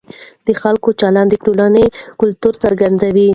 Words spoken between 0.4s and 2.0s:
د خلکو چلند د ټولنې